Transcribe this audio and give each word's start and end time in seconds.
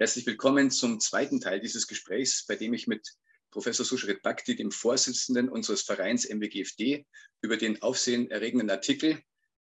Herzlich 0.00 0.26
willkommen 0.26 0.70
zum 0.70 1.00
zweiten 1.00 1.40
Teil 1.40 1.58
dieses 1.58 1.88
Gesprächs, 1.88 2.46
bei 2.46 2.54
dem 2.54 2.72
ich 2.72 2.86
mit 2.86 3.16
Professor 3.50 3.84
Sushrit 3.84 4.22
Bhakti, 4.22 4.54
dem 4.54 4.70
Vorsitzenden 4.70 5.48
unseres 5.48 5.82
Vereins 5.82 6.28
MWGFD, 6.28 7.04
über 7.42 7.56
den 7.56 7.82
aufsehenerregenden 7.82 8.70
Artikel 8.70 9.20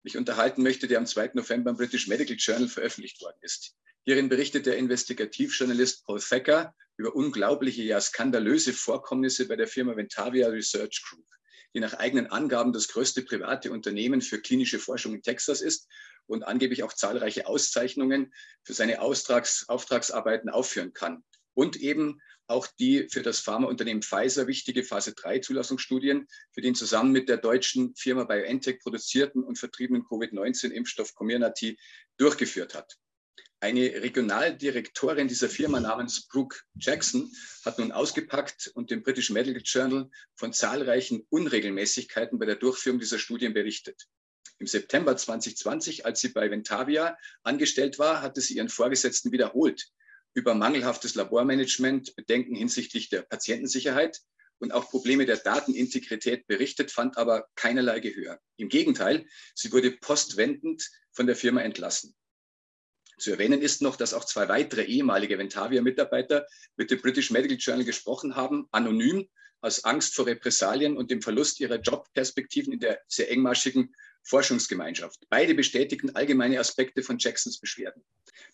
mich 0.03 0.15
unterhalten 0.15 0.63
möchte, 0.63 0.87
der 0.87 0.99
am 0.99 1.05
2. 1.05 1.31
November 1.33 1.71
im 1.71 1.75
British 1.75 2.07
Medical 2.07 2.37
Journal 2.39 2.69
veröffentlicht 2.69 3.19
worden 3.19 3.39
ist. 3.41 3.75
Hierin 4.05 4.29
berichtet 4.29 4.67
der 4.67 4.77
Investigativjournalist 4.77 6.05
Paul 6.05 6.21
Thacker 6.21 6.73
über 6.95 7.13
unglaubliche, 7.13 7.83
ja 7.83 7.99
skandalöse 7.99 8.71
Vorkommnisse 8.71 9.49
bei 9.49 9.57
der 9.57 9.67
Firma 9.67 9.97
Ventavia 9.97 10.47
Research 10.47 11.03
Group, 11.09 11.27
die 11.75 11.81
nach 11.81 11.95
eigenen 11.95 12.27
Angaben 12.27 12.71
das 12.71 12.87
größte 12.87 13.23
private 13.23 13.69
Unternehmen 13.69 14.21
für 14.21 14.39
klinische 14.39 14.79
Forschung 14.79 15.13
in 15.13 15.23
Texas 15.23 15.59
ist 15.59 15.89
und 16.31 16.43
angeblich 16.43 16.83
auch 16.83 16.93
zahlreiche 16.93 17.47
Auszeichnungen 17.47 18.33
für 18.63 18.73
seine 18.73 19.01
Auftrags 19.01 19.67
Auftragsarbeiten 19.69 20.49
aufführen 20.49 20.93
kann. 20.93 21.23
Und 21.53 21.75
eben 21.75 22.21
auch 22.47 22.67
die 22.67 23.07
für 23.09 23.21
das 23.21 23.39
Pharmaunternehmen 23.39 24.03
Pfizer 24.03 24.47
wichtige 24.47 24.83
Phase 24.83 25.13
3 25.13 25.39
Zulassungsstudien 25.39 26.27
für 26.51 26.61
den 26.61 26.75
zusammen 26.75 27.11
mit 27.11 27.29
der 27.29 27.37
deutschen 27.37 27.95
Firma 27.95 28.25
BioNTech 28.25 28.79
produzierten 28.79 29.43
und 29.43 29.57
vertriebenen 29.57 30.03
Covid-19-Impfstoff 30.03 31.13
Comirnaty 31.13 31.77
durchgeführt 32.17 32.75
hat. 32.75 32.97
Eine 33.63 33.81
Regionaldirektorin 34.01 35.27
dieser 35.27 35.47
Firma 35.47 35.79
namens 35.79 36.27
Brooke 36.27 36.57
Jackson 36.79 37.31
hat 37.63 37.77
nun 37.77 37.91
ausgepackt 37.91 38.71
und 38.73 38.89
dem 38.89 39.03
British 39.03 39.29
Medical 39.29 39.61
Journal 39.63 40.09
von 40.35 40.51
zahlreichen 40.51 41.25
Unregelmäßigkeiten 41.29 42.39
bei 42.39 42.47
der 42.47 42.55
Durchführung 42.55 42.99
dieser 42.99 43.19
Studien 43.19 43.53
berichtet. 43.53 44.07
Im 44.61 44.67
September 44.67 45.17
2020, 45.17 46.05
als 46.05 46.21
sie 46.21 46.29
bei 46.29 46.51
Ventavia 46.51 47.17
angestellt 47.41 47.97
war, 47.97 48.21
hatte 48.21 48.41
sie 48.41 48.57
ihren 48.57 48.69
Vorgesetzten 48.69 49.31
wiederholt 49.31 49.87
über 50.35 50.53
mangelhaftes 50.53 51.15
Labormanagement, 51.15 52.15
Bedenken 52.15 52.53
hinsichtlich 52.53 53.09
der 53.09 53.23
Patientensicherheit 53.23 54.21
und 54.59 54.71
auch 54.71 54.87
Probleme 54.87 55.25
der 55.25 55.37
Datenintegrität 55.37 56.45
berichtet, 56.45 56.91
fand 56.91 57.17
aber 57.17 57.47
keinerlei 57.55 58.01
Gehör. 58.01 58.39
Im 58.57 58.69
Gegenteil, 58.69 59.25
sie 59.55 59.71
wurde 59.71 59.93
postwendend 59.93 60.87
von 61.11 61.25
der 61.25 61.35
Firma 61.35 61.61
entlassen. 61.61 62.13
Zu 63.17 63.31
erwähnen 63.31 63.63
ist 63.63 63.81
noch, 63.81 63.95
dass 63.95 64.13
auch 64.13 64.25
zwei 64.25 64.47
weitere 64.47 64.83
ehemalige 64.83 65.39
Ventavia-Mitarbeiter 65.39 66.45
mit 66.75 66.91
dem 66.91 67.01
British 67.01 67.31
Medical 67.31 67.57
Journal 67.57 67.83
gesprochen 67.83 68.35
haben, 68.35 68.67
anonym, 68.69 69.27
aus 69.59 69.83
Angst 69.85 70.13
vor 70.13 70.27
Repressalien 70.27 70.97
und 70.97 71.09
dem 71.09 71.23
Verlust 71.23 71.59
ihrer 71.59 71.79
Jobperspektiven 71.79 72.73
in 72.73 72.79
der 72.79 73.01
sehr 73.07 73.31
engmaschigen 73.31 73.95
Forschungsgemeinschaft. 74.23 75.25
Beide 75.29 75.55
bestätigten 75.55 76.15
allgemeine 76.15 76.59
Aspekte 76.59 77.03
von 77.03 77.17
Jacksons 77.17 77.59
Beschwerden. 77.59 78.03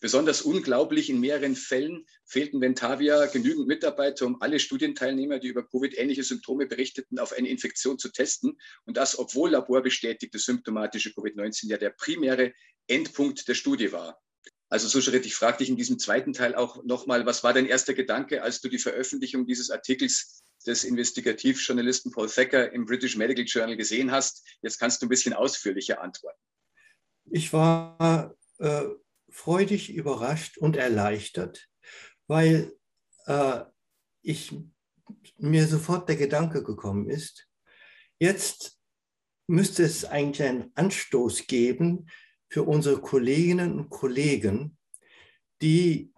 Besonders 0.00 0.42
unglaublich 0.42 1.10
in 1.10 1.20
mehreren 1.20 1.56
Fällen 1.56 2.06
fehlten 2.24 2.60
Ventavia 2.60 3.26
genügend 3.26 3.66
Mitarbeiter, 3.66 4.26
um 4.26 4.40
alle 4.40 4.60
Studienteilnehmer, 4.60 5.38
die 5.38 5.48
über 5.48 5.66
Covid-ähnliche 5.66 6.22
Symptome 6.22 6.66
berichteten, 6.66 7.18
auf 7.18 7.32
eine 7.32 7.48
Infektion 7.48 7.98
zu 7.98 8.10
testen. 8.10 8.58
Und 8.84 8.96
das, 8.96 9.18
obwohl 9.18 9.50
laborbestätigte 9.50 10.38
symptomatische 10.38 11.10
Covid-19 11.10 11.68
ja 11.68 11.76
der 11.76 11.90
primäre 11.90 12.52
Endpunkt 12.86 13.48
der 13.48 13.54
Studie 13.54 13.92
war. 13.92 14.20
Also 14.70 14.86
so 14.86 15.00
Schritt, 15.00 15.24
ich 15.24 15.34
frage 15.34 15.58
dich 15.58 15.70
in 15.70 15.76
diesem 15.76 15.98
zweiten 15.98 16.34
Teil 16.34 16.54
auch 16.54 16.84
nochmal, 16.84 17.24
was 17.24 17.42
war 17.42 17.54
dein 17.54 17.66
erster 17.66 17.94
Gedanke, 17.94 18.42
als 18.42 18.60
du 18.60 18.68
die 18.68 18.78
Veröffentlichung 18.78 19.46
dieses 19.46 19.70
Artikels 19.70 20.42
des 20.66 20.84
Investigativjournalisten 20.84 22.12
Paul 22.12 22.28
Thacker 22.28 22.72
im 22.72 22.84
British 22.84 23.16
Medical 23.16 23.44
Journal 23.44 23.76
gesehen 23.76 24.10
hast? 24.10 24.46
Jetzt 24.62 24.78
kannst 24.78 25.00
du 25.00 25.06
ein 25.06 25.08
bisschen 25.08 25.32
ausführlicher 25.32 26.00
antworten. 26.00 26.40
Ich 27.30 27.52
war 27.52 28.34
äh, 28.58 28.84
freudig 29.30 29.90
überrascht 29.90 30.58
und 30.58 30.76
erleichtert, 30.76 31.68
weil 32.26 32.72
äh, 33.26 33.60
ich, 34.22 34.54
mir 35.38 35.66
sofort 35.66 36.08
der 36.08 36.16
Gedanke 36.16 36.62
gekommen 36.62 37.08
ist, 37.08 37.48
jetzt 38.18 38.78
müsste 39.46 39.84
es 39.84 40.04
eigentlich 40.04 40.46
einen 40.46 40.72
Anstoß 40.74 41.46
geben, 41.46 42.06
für 42.50 42.62
unsere 42.62 43.00
Kolleginnen 43.00 43.78
und 43.78 43.90
Kollegen, 43.90 44.76
die 45.60 46.12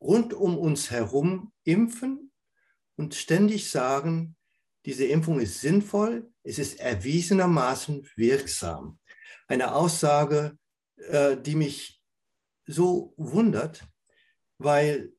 rund 0.00 0.34
um 0.34 0.58
uns 0.58 0.90
herum 0.90 1.52
impfen 1.64 2.21
und 3.02 3.16
ständig 3.16 3.68
sagen, 3.68 4.36
diese 4.84 5.04
Impfung 5.06 5.40
ist 5.40 5.60
sinnvoll, 5.60 6.30
es 6.44 6.60
ist 6.60 6.78
erwiesenermaßen 6.78 8.08
wirksam. 8.14 9.00
Eine 9.48 9.74
Aussage, 9.74 10.56
äh, 10.96 11.36
die 11.36 11.56
mich 11.56 12.00
so 12.64 13.12
wundert, 13.16 13.84
weil 14.58 15.12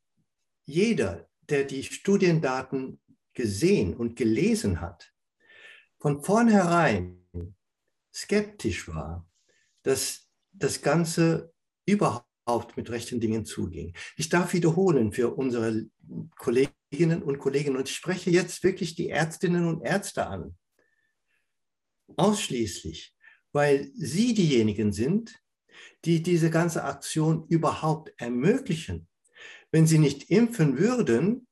jeder, 0.66 1.29
der 1.41 1.66
die 1.66 1.83
Studiendaten 1.83 3.01
gesehen 3.33 3.94
und 3.97 4.15
gelesen 4.15 4.79
hat, 4.79 5.13
von 6.00 6.23
vornherein 6.23 7.27
skeptisch 8.13 8.88
war, 8.88 9.29
dass 9.81 10.29
das 10.53 10.81
Ganze 10.81 11.53
überhaupt 11.85 12.77
mit 12.77 12.89
rechten 12.89 13.19
Dingen 13.19 13.44
zuging. 13.44 13.94
Ich 14.15 14.29
darf 14.29 14.53
wiederholen 14.53 15.11
für 15.11 15.35
unsere 15.35 15.85
Kolleginnen 16.36 17.24
und 17.24 17.40
Kollegen 17.40 17.75
und 17.75 17.90
ich 17.90 17.96
spreche 17.96 18.30
jetzt 18.30 18.64
wirklich 18.64 18.96
die 18.96 19.09
Ärztinnen 19.09 19.68
und 19.68 19.81
Ärzte 19.81 20.28
an. 20.28 20.58
Ausschließlich, 22.16 23.16
weil 23.52 23.91
sie 23.96 24.34
diejenigen 24.34 24.92
sind, 24.92 25.42
die 26.06 26.22
diese 26.22 26.50
ganze 26.50 26.84
Aktion 26.84 27.47
überhaupt 27.47 28.13
ermöglichen. 28.18 29.08
Wenn 29.72 29.88
sie 29.88 29.97
nicht 29.97 30.30
impfen 30.30 30.78
würden, 30.78 31.47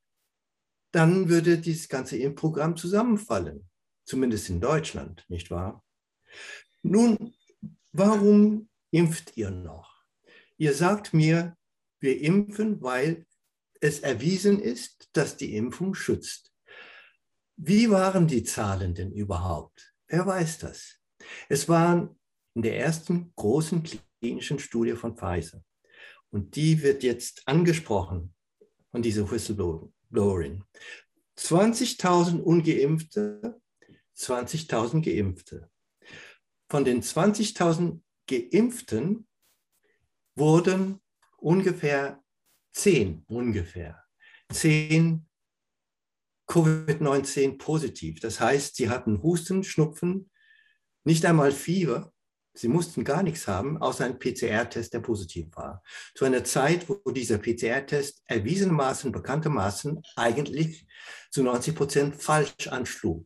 dann 0.91 1.29
würde 1.29 1.57
dieses 1.57 1.87
ganze 1.87 2.17
Impfprogramm 2.17 2.75
zusammenfallen. 2.75 3.69
Zumindest 4.03 4.49
in 4.49 4.59
Deutschland, 4.59 5.25
nicht 5.29 5.49
wahr? 5.51 5.83
Nun, 6.83 7.33
warum 7.91 8.69
impft 8.91 9.37
ihr 9.37 9.51
noch? 9.51 10.03
Ihr 10.57 10.73
sagt 10.73 11.13
mir, 11.13 11.57
wir 11.99 12.19
impfen, 12.19 12.81
weil 12.81 13.25
es 13.81 13.99
erwiesen 13.99 14.59
ist, 14.59 15.09
dass 15.13 15.35
die 15.35 15.55
Impfung 15.55 15.93
schützt. 15.95 16.53
Wie 17.57 17.89
waren 17.89 18.27
die 18.27 18.43
Zahlen 18.43 18.93
denn 18.93 19.11
überhaupt? 19.11 19.93
Wer 20.07 20.25
weiß 20.25 20.59
das? 20.59 20.97
Es 21.49 21.67
waren 21.67 22.17
in 22.53 22.61
der 22.61 22.77
ersten 22.77 23.33
großen 23.35 23.83
klinischen 23.83 24.59
Studie 24.59 24.93
von 24.93 25.17
Pfizer. 25.17 25.63
Und 26.29 26.55
die 26.55 26.81
wird 26.81 27.03
jetzt 27.03 27.41
angesprochen 27.45 28.33
von 28.91 29.01
dieser 29.01 29.29
Whistleblowerin. 29.29 30.63
20.000 31.37 32.39
ungeimpfte, 32.39 33.59
20.000 34.15 35.03
geimpfte. 35.03 35.69
Von 36.69 36.85
den 36.85 37.01
20.000 37.01 37.99
Geimpften 38.27 39.27
wurden 40.35 41.01
ungefähr 41.37 42.20
zehn, 42.71 43.23
ungefähr 43.27 44.03
zehn 44.51 45.27
Covid-19 46.47 47.57
positiv. 47.57 48.19
Das 48.19 48.39
heißt, 48.39 48.75
sie 48.75 48.89
hatten 48.89 49.23
Husten, 49.23 49.63
Schnupfen, 49.63 50.29
nicht 51.03 51.25
einmal 51.25 51.51
Fieber. 51.51 52.13
Sie 52.53 52.67
mussten 52.67 53.05
gar 53.05 53.23
nichts 53.23 53.47
haben, 53.47 53.81
außer 53.81 54.03
einen 54.03 54.19
PCR-Test, 54.19 54.93
der 54.93 54.99
positiv 54.99 55.55
war. 55.55 55.81
Zu 56.13 56.25
einer 56.25 56.43
Zeit, 56.43 56.89
wo 56.89 56.95
dieser 57.11 57.37
PCR-Test 57.37 58.23
erwiesenermaßen, 58.25 59.13
bekanntermaßen 59.13 60.01
eigentlich 60.17 60.85
zu 61.29 61.43
90 61.43 61.75
Prozent 61.75 62.15
falsch 62.21 62.67
anschlug. 62.67 63.25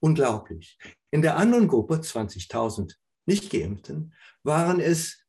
Unglaublich. 0.00 0.78
In 1.10 1.20
der 1.20 1.36
anderen 1.36 1.68
Gruppe, 1.68 1.96
20.000 1.96 2.94
nicht-Geimpften 3.26 4.14
waren 4.42 4.80
es, 4.80 5.26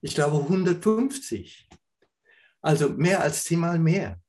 ich 0.00 0.14
glaube, 0.14 0.38
150. 0.38 1.68
Also 2.66 2.88
mehr 2.88 3.20
als 3.22 3.44
zehnmal 3.44 3.78
mehr. 3.78 4.20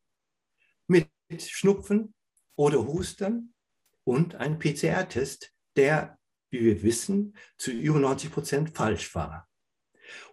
Mit 0.85 1.09
Schnupfen 1.39 2.13
oder 2.55 2.85
Husten 2.85 3.55
und 4.03 4.35
ein 4.35 4.59
PCR-Test, 4.59 5.51
der, 5.75 6.19
wie 6.51 6.61
wir 6.61 6.83
wissen, 6.83 7.35
zu 7.57 7.71
über 7.71 7.97
90 7.97 8.31
Prozent 8.31 8.77
falsch 8.77 9.15
war. 9.15 9.49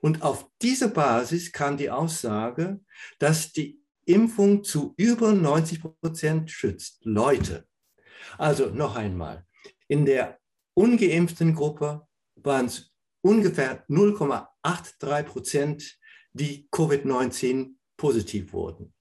Und 0.03 0.21
auf 0.21 0.51
diese 0.61 0.91
Basis 0.91 1.51
kam 1.51 1.79
die 1.79 1.89
Aussage, 1.89 2.79
dass 3.19 3.53
die 3.53 3.81
Impfung 4.05 4.65
zu 4.65 4.93
über 4.99 5.33
90 5.33 5.81
Prozent 5.81 6.51
schützt. 6.51 7.07
Leute, 7.07 7.67
also 8.37 8.67
noch 8.67 8.97
einmal, 8.97 9.47
in 9.89 10.05
der 10.05 10.39
ungeimpften 10.75 11.55
Gruppe 11.55 12.07
waren 12.35 12.67
es 12.67 12.93
ungefähr 13.23 13.87
0,83 13.89 15.23
Prozent, 15.23 15.99
die 16.35 16.69
Covid-19 16.71 17.74
positiv 17.97 18.53
wurden. 18.53 18.93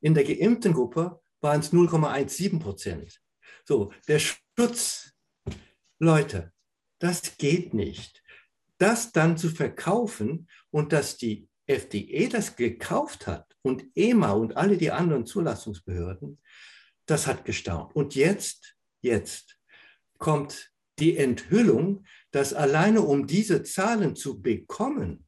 In 0.00 0.14
der 0.14 0.24
geimpften 0.24 0.72
Gruppe 0.72 1.20
waren 1.40 1.60
es 1.60 1.72
0,17 1.72 2.60
Prozent. 2.60 3.20
So, 3.64 3.92
der 4.08 4.18
Schutz, 4.18 5.12
Leute, 5.98 6.52
das 6.98 7.36
geht 7.38 7.74
nicht. 7.74 8.22
Das 8.78 9.12
dann 9.12 9.38
zu 9.38 9.50
verkaufen 9.50 10.48
und 10.70 10.92
dass 10.92 11.16
die 11.16 11.48
FDA 11.66 12.28
das 12.28 12.56
gekauft 12.56 13.26
hat 13.26 13.56
und 13.62 13.84
EMA 13.94 14.32
und 14.32 14.56
alle 14.56 14.76
die 14.76 14.90
anderen 14.90 15.24
Zulassungsbehörden, 15.26 16.40
das 17.06 17.26
hat 17.26 17.44
gestaunt. 17.44 17.94
Und 17.94 18.14
jetzt, 18.14 18.76
jetzt 19.00 19.58
kommt 20.18 20.72
die 20.98 21.16
Enthüllung, 21.16 22.04
dass 22.30 22.52
alleine 22.52 23.02
um 23.02 23.26
diese 23.26 23.62
Zahlen 23.62 24.16
zu 24.16 24.40
bekommen, 24.40 25.26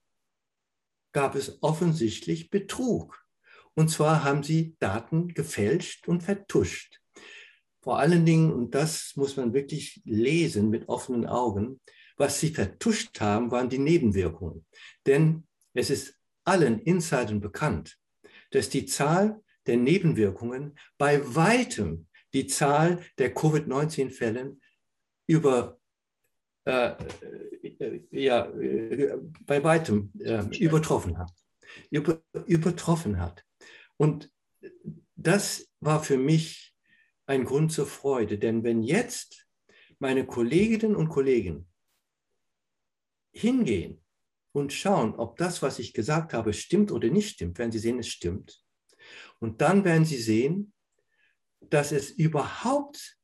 gab 1.17 1.35
es 1.35 1.63
offensichtlich 1.63 2.51
Betrug. 2.51 3.25
Und 3.73 3.89
zwar 3.89 4.23
haben 4.23 4.43
sie 4.43 4.77
Daten 4.81 5.29
gefälscht 5.29 6.09
und 6.09 6.23
vertuscht. 6.23 7.01
Vor 7.81 7.99
allen 7.99 8.27
Dingen, 8.27 8.53
und 8.53 8.75
das 8.75 9.15
muss 9.17 9.39
man 9.39 9.55
wirklich 9.55 10.03
lesen 10.05 10.69
mit 10.69 10.91
offenen 10.91 11.25
Augen, 11.25 11.81
was 12.19 12.39
sie 12.39 12.51
vertuscht 12.51 13.19
haben, 13.19 13.51
waren 13.51 13.71
die 13.71 13.79
Nebenwirkungen. 13.79 14.67
Denn 15.07 15.47
es 15.73 15.89
ist 15.89 16.19
allen 16.45 16.81
Insidern 16.81 17.41
bekannt, 17.41 17.97
dass 18.51 18.69
die 18.69 18.85
Zahl 18.85 19.43
der 19.67 19.79
Nebenwirkungen 19.79 20.79
bei 20.99 21.23
weitem 21.35 22.09
die 22.35 22.47
Zahl 22.47 23.03
der 23.17 23.33
Covid-19-Fällen 23.33 24.61
über 25.27 25.81
äh, 26.67 26.95
ja, 28.11 28.47
äh, 28.47 29.19
bei 29.45 29.63
weitem 29.63 30.13
äh, 30.19 30.45
übertroffen 30.59 31.19
hat. 31.19 31.33
Über, 31.91 32.23
übertroffen 32.47 33.21
hat. 33.21 33.45
Und 33.97 34.31
das 35.15 35.69
war 35.81 36.03
für 36.03 36.19
mich 36.19 36.75
ein 37.27 37.45
Grund 37.45 37.73
zur 37.73 37.87
Freude, 37.87 38.39
denn 38.39 38.63
wenn 38.65 38.83
jetzt 38.83 39.47
meine 39.99 40.27
Kolleginnen 40.27 40.97
und 40.97 41.09
Kollegen 41.09 41.69
hingehen 43.33 44.05
und 44.53 44.73
schauen, 44.73 45.15
ob 45.17 45.37
das, 45.37 45.61
was 45.63 45.79
ich 45.79 45.93
gesagt 45.93 46.33
habe, 46.33 46.53
stimmt 46.53 46.93
oder 46.93 47.09
nicht 47.09 47.31
stimmt, 47.31 47.59
werden 47.59 47.73
sie 47.73 47.79
sehen, 47.79 47.99
es 47.99 48.09
stimmt. 48.09 48.63
Und 49.39 49.61
dann 49.61 49.85
werden 49.85 50.05
sie 50.05 50.17
sehen, 50.17 50.73
dass 51.61 51.93
es 51.93 52.11
überhaupt 52.11 53.19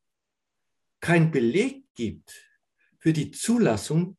keinen 1.01 1.31
Beleg 1.31 1.85
gibt 1.95 2.49
für 2.99 3.13
die 3.13 3.31
Zulassung, 3.31 4.17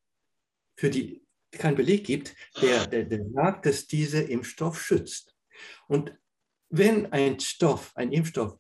für 0.76 0.90
die 0.90 1.24
keinen 1.52 1.76
Beleg 1.76 2.06
gibt, 2.06 2.36
der, 2.62 2.88
der, 2.88 3.06
der 3.06 3.30
sagt, 3.32 3.66
dass 3.66 3.88
dieser 3.88 4.28
Impfstoff 4.28 4.82
schützt. 4.82 5.36
Und 5.88 6.18
wenn 6.70 7.12
ein 7.14 7.40
Stoff, 7.40 7.96
ein 7.96 8.12
Impfstoff 8.12 8.60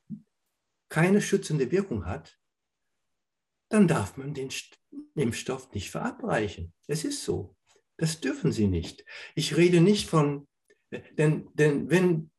keine 0.89 1.21
schützende 1.21 1.71
Wirkung 1.71 2.05
hat, 2.05 2.37
dann 3.69 3.87
darf 3.87 4.17
man 4.17 4.35
den 4.35 4.49
Impfstoff 5.15 5.71
nicht 5.73 5.89
verabreichen. 5.89 6.73
Es 6.87 7.03
ist 7.03 7.23
so. 7.23 7.55
Das 7.97 8.21
dürfen 8.21 8.51
Sie 8.51 8.67
nicht. 8.67 9.03
Ich 9.33 9.57
rede 9.57 9.81
nicht 9.81 10.07
von, 10.07 10.47
denn, 11.17 11.49
denn 11.53 11.89
wenn 11.89 12.31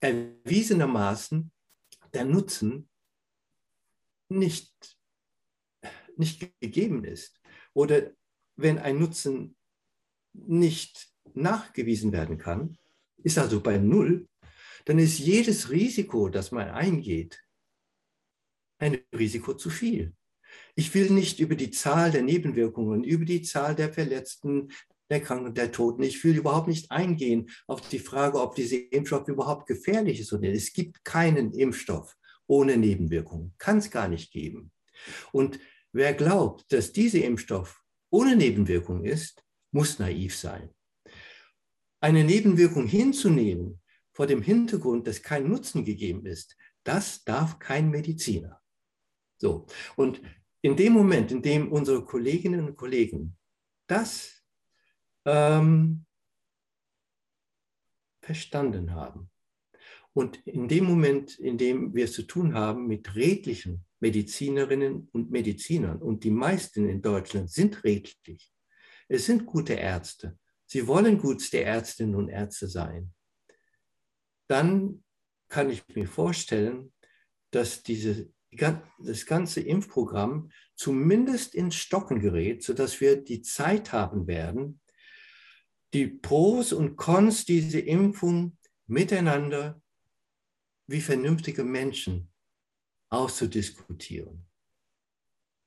erwiesenermaßen 0.00 1.50
der 2.12 2.24
Nutzen 2.26 2.90
nicht, 4.28 4.98
nicht 6.16 6.60
gegeben 6.60 7.04
ist 7.04 7.40
oder 7.72 8.12
wenn 8.56 8.78
ein 8.78 8.98
Nutzen 8.98 9.56
nicht 10.32 11.08
nachgewiesen 11.34 12.12
werden 12.12 12.38
kann, 12.38 12.76
ist 13.22 13.38
also 13.38 13.60
bei 13.60 13.78
Null, 13.78 14.28
dann 14.84 14.98
ist 14.98 15.18
jedes 15.18 15.70
Risiko, 15.70 16.28
das 16.28 16.50
man 16.50 16.68
eingeht, 16.68 17.42
ein 18.78 18.98
Risiko 19.16 19.54
zu 19.54 19.70
viel. 19.70 20.14
Ich 20.74 20.92
will 20.94 21.10
nicht 21.10 21.38
über 21.38 21.54
die 21.54 21.70
Zahl 21.70 22.10
der 22.10 22.22
Nebenwirkungen, 22.22 23.04
über 23.04 23.24
die 23.24 23.42
Zahl 23.42 23.74
der 23.74 23.92
Verletzten, 23.92 24.72
der 25.08 25.20
Kranken, 25.20 25.54
der 25.54 25.70
Toten, 25.70 26.02
ich 26.02 26.22
will 26.24 26.36
überhaupt 26.36 26.68
nicht 26.68 26.90
eingehen 26.90 27.50
auf 27.66 27.86
die 27.88 27.98
Frage, 27.98 28.40
ob 28.40 28.54
dieser 28.54 28.78
Impfstoff 28.92 29.28
überhaupt 29.28 29.66
gefährlich 29.66 30.20
ist 30.20 30.32
oder 30.32 30.42
nicht. 30.42 30.56
Es 30.56 30.72
gibt 30.72 31.04
keinen 31.04 31.52
Impfstoff 31.52 32.16
ohne 32.46 32.76
Nebenwirkungen. 32.76 33.54
Kann 33.58 33.78
es 33.78 33.90
gar 33.90 34.08
nicht 34.08 34.32
geben. 34.32 34.72
Und 35.30 35.60
wer 35.92 36.14
glaubt, 36.14 36.72
dass 36.72 36.92
dieser 36.92 37.22
Impfstoff 37.22 37.81
ohne 38.12 38.36
Nebenwirkung 38.36 39.04
ist, 39.04 39.42
muss 39.72 39.98
naiv 39.98 40.36
sein. 40.36 40.70
Eine 42.00 42.24
Nebenwirkung 42.24 42.86
hinzunehmen 42.86 43.80
vor 44.12 44.26
dem 44.26 44.42
Hintergrund, 44.42 45.06
dass 45.06 45.22
kein 45.22 45.48
Nutzen 45.48 45.84
gegeben 45.84 46.26
ist, 46.26 46.56
das 46.84 47.24
darf 47.24 47.58
kein 47.58 47.90
Mediziner. 47.90 48.60
So. 49.38 49.66
Und 49.96 50.20
in 50.60 50.76
dem 50.76 50.92
Moment, 50.92 51.32
in 51.32 51.42
dem 51.42 51.72
unsere 51.72 52.04
Kolleginnen 52.04 52.66
und 52.66 52.76
Kollegen 52.76 53.36
das 53.86 54.44
ähm, 55.24 56.04
verstanden 58.20 58.92
haben 58.92 59.30
und 60.12 60.46
in 60.46 60.68
dem 60.68 60.84
Moment, 60.84 61.38
in 61.38 61.56
dem 61.56 61.94
wir 61.94 62.04
es 62.04 62.12
zu 62.12 62.24
tun 62.24 62.54
haben 62.54 62.86
mit 62.86 63.14
redlichen 63.14 63.84
Medizinerinnen 64.02 65.08
und 65.12 65.30
Medizinern, 65.30 66.02
und 66.02 66.24
die 66.24 66.32
meisten 66.32 66.88
in 66.88 67.00
Deutschland 67.00 67.50
sind 67.50 67.84
redlich, 67.84 68.52
es 69.08 69.26
sind 69.26 69.46
gute 69.46 69.74
Ärzte, 69.74 70.36
sie 70.66 70.88
wollen 70.88 71.18
gutste 71.18 71.62
Ärztinnen 71.62 72.16
und 72.16 72.28
Ärzte 72.28 72.66
sein, 72.66 73.14
dann 74.48 75.04
kann 75.48 75.70
ich 75.70 75.86
mir 75.94 76.08
vorstellen, 76.08 76.92
dass 77.52 77.84
diese, 77.84 78.28
das 78.98 79.24
ganze 79.24 79.60
Impfprogramm 79.60 80.50
zumindest 80.74 81.54
ins 81.54 81.76
Stocken 81.76 82.18
gerät, 82.18 82.64
sodass 82.64 83.00
wir 83.00 83.22
die 83.22 83.42
Zeit 83.42 83.92
haben 83.92 84.26
werden, 84.26 84.80
die 85.94 86.08
Pros 86.08 86.72
und 86.72 86.96
Cons 86.96 87.44
dieser 87.44 87.84
Impfung 87.84 88.58
miteinander 88.88 89.80
wie 90.88 91.00
vernünftige 91.00 91.62
Menschen 91.62 92.31
auszudiskutieren. 93.12 94.46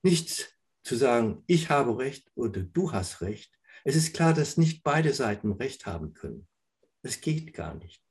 Nicht 0.03 0.57
zu 0.83 0.95
sagen, 0.95 1.44
ich 1.47 1.69
habe 1.69 1.97
recht 1.97 2.31
oder 2.36 2.63
du 2.63 2.92
hast 2.92 3.21
recht. 3.21 3.51
Es 3.83 3.95
ist 3.95 4.13
klar, 4.13 4.33
dass 4.33 4.57
nicht 4.57 4.83
beide 4.83 5.13
Seiten 5.13 5.51
recht 5.51 5.86
haben 5.86 6.13
können. 6.13 6.47
Es 7.03 7.21
geht 7.21 7.53
gar 7.53 7.75
nicht. 7.75 8.01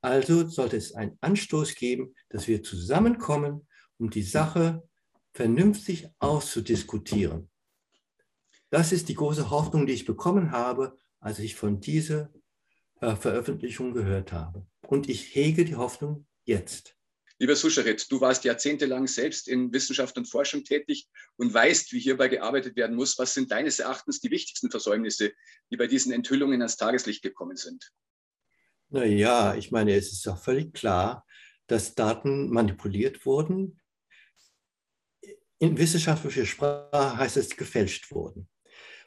Also 0.00 0.48
sollte 0.48 0.76
es 0.76 0.94
einen 0.94 1.18
Anstoß 1.20 1.74
geben, 1.74 2.14
dass 2.28 2.48
wir 2.48 2.62
zusammenkommen, 2.62 3.66
um 3.98 4.08
die 4.08 4.22
Sache 4.22 4.88
vernünftig 5.34 6.08
auszudiskutieren. 6.20 7.50
Das 8.70 8.92
ist 8.92 9.08
die 9.08 9.14
große 9.14 9.50
Hoffnung, 9.50 9.86
die 9.86 9.92
ich 9.94 10.04
bekommen 10.04 10.52
habe, 10.52 10.96
als 11.18 11.40
ich 11.40 11.56
von 11.56 11.80
dieser 11.80 12.30
äh, 13.00 13.16
Veröffentlichung 13.16 13.92
gehört 13.92 14.32
habe. 14.32 14.66
Und 14.86 15.08
ich 15.08 15.34
hege 15.34 15.64
die 15.64 15.76
Hoffnung 15.76 16.26
jetzt. 16.44 16.99
Lieber 17.40 17.56
Suscharit, 17.56 18.12
du 18.12 18.20
warst 18.20 18.44
jahrzehntelang 18.44 19.06
selbst 19.06 19.48
in 19.48 19.72
Wissenschaft 19.72 20.18
und 20.18 20.26
Forschung 20.26 20.62
tätig 20.62 21.08
und 21.36 21.54
weißt, 21.54 21.90
wie 21.92 21.98
hierbei 21.98 22.28
gearbeitet 22.28 22.76
werden 22.76 22.94
muss. 22.94 23.18
Was 23.18 23.32
sind 23.32 23.50
deines 23.50 23.78
Erachtens 23.78 24.20
die 24.20 24.30
wichtigsten 24.30 24.70
Versäumnisse, 24.70 25.32
die 25.70 25.78
bei 25.78 25.86
diesen 25.86 26.12
Enthüllungen 26.12 26.60
ans 26.60 26.76
Tageslicht 26.76 27.22
gekommen 27.22 27.56
sind? 27.56 27.92
Naja, 28.90 29.54
ich 29.54 29.70
meine, 29.70 29.94
es 29.94 30.12
ist 30.12 30.26
doch 30.26 30.36
völlig 30.36 30.74
klar, 30.74 31.24
dass 31.66 31.94
Daten 31.94 32.50
manipuliert 32.50 33.24
wurden. 33.24 33.80
In 35.58 35.78
wissenschaftlicher 35.78 36.44
Sprache 36.44 37.16
heißt 37.16 37.38
es 37.38 37.56
gefälscht 37.56 38.10
wurden. 38.10 38.50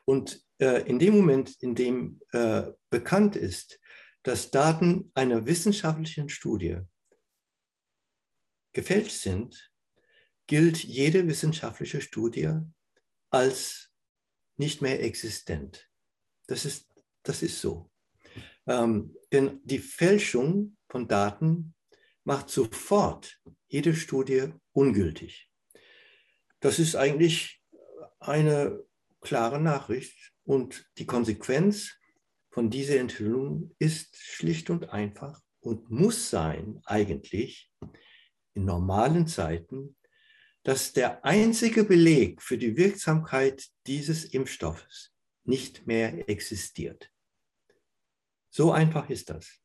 Und 0.05 0.43
äh, 0.57 0.81
in 0.89 0.97
dem 0.97 1.15
Moment, 1.17 1.55
in 1.61 1.75
dem 1.75 2.19
äh, 2.31 2.63
bekannt 2.89 3.35
ist, 3.35 3.79
dass 4.23 4.49
Daten 4.49 5.11
einer 5.13 5.45
wissenschaftlichen 5.45 6.29
Studie 6.29 6.79
gefälscht 8.73 9.21
sind, 9.21 9.71
gilt 10.47 10.83
jede 10.83 11.27
wissenschaftliche 11.27 12.01
Studie 12.01 12.51
als 13.29 13.91
nicht 14.57 14.81
mehr 14.81 15.01
existent. 15.01 15.89
Das 16.47 16.65
ist, 16.65 16.87
das 17.23 17.41
ist 17.41 17.61
so. 17.61 17.89
Ähm, 18.67 19.15
denn 19.31 19.61
die 19.63 19.79
Fälschung 19.79 20.77
von 20.89 21.07
Daten 21.07 21.73
macht 22.23 22.49
sofort 22.49 23.39
jede 23.67 23.95
Studie 23.95 24.53
ungültig. 24.71 25.49
Das 26.59 26.79
ist 26.79 26.95
eigentlich 26.95 27.61
eine 28.19 28.83
klare 29.21 29.59
Nachricht 29.59 30.33
und 30.43 30.85
die 30.97 31.05
Konsequenz 31.05 31.93
von 32.51 32.69
dieser 32.69 32.99
Enthüllung 32.99 33.75
ist 33.79 34.15
schlicht 34.17 34.69
und 34.69 34.89
einfach 34.89 35.41
und 35.59 35.89
muss 35.89 36.29
sein 36.29 36.79
eigentlich, 36.85 37.72
in 38.55 38.65
normalen 38.65 39.27
Zeiten, 39.27 39.95
dass 40.63 40.93
der 40.93 41.25
einzige 41.25 41.83
Beleg 41.83 42.41
für 42.41 42.57
die 42.57 42.77
Wirksamkeit 42.77 43.67
dieses 43.85 44.25
Impfstoffes 44.25 45.13
nicht 45.43 45.85
mehr 45.87 46.29
existiert. 46.29 47.11
So 48.49 48.71
einfach 48.71 49.09
ist 49.09 49.29
das. 49.29 49.59